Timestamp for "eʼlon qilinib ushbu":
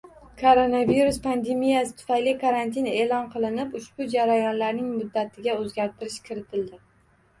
2.93-4.09